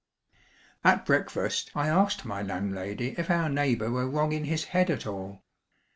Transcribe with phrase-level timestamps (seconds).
[0.83, 5.05] At breakfast I asked my landlady if our neighbour were wrong in his head at
[5.05, 5.43] all.